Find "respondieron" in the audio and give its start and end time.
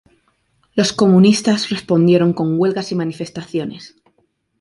1.69-2.33